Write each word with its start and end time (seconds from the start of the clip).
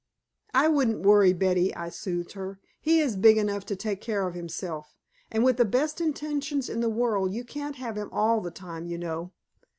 "I 0.55 0.67
wouldn't 0.67 1.03
worry, 1.05 1.31
Betty," 1.31 1.75
I 1.75 1.89
soothed 1.89 2.31
her. 2.31 2.59
"He 2.81 2.99
is 3.01 3.15
big 3.15 3.37
enough 3.37 3.67
to 3.67 3.75
take 3.75 4.01
care 4.01 4.25
of 4.27 4.33
himself. 4.33 4.97
And 5.29 5.43
with 5.43 5.57
the 5.57 5.63
best 5.63 6.01
intentions 6.01 6.69
in 6.69 6.79
the 6.79 6.89
world, 6.89 7.33
you 7.33 7.43
can't 7.43 7.75
have 7.75 7.97
him 7.97 8.09
all 8.11 8.41
the 8.41 8.49
time, 8.49 8.87
you 8.87 8.97
know." 8.97 9.31